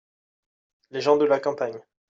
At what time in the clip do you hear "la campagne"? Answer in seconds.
1.25-1.79